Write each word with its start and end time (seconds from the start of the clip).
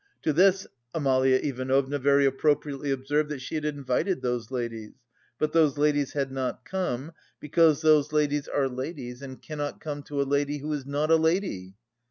To 0.23 0.33
this 0.33 0.65
Amalia 0.95 1.39
Ivanovna 1.43 1.99
very 1.99 2.25
appropriately 2.25 2.89
observed 2.89 3.29
that 3.29 3.39
she 3.39 3.53
had 3.53 3.65
invited 3.65 4.23
those 4.23 4.49
ladies, 4.49 4.93
but 5.37 5.53
"those 5.53 5.77
ladies 5.77 6.13
had 6.13 6.31
not 6.31 6.65
come, 6.65 7.11
because 7.39 7.81
those 7.83 8.11
ladies 8.11 8.47
are 8.47 8.67
ladies 8.67 9.21
and 9.21 9.39
cannot 9.39 9.79
come 9.79 10.01
to 10.05 10.19
a 10.19 10.23
lady 10.25 10.57
who 10.57 10.73
is 10.73 10.87
not 10.87 11.11
a 11.11 11.17
lady." 11.17 11.75